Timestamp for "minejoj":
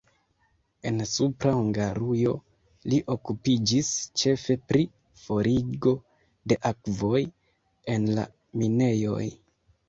8.65-9.29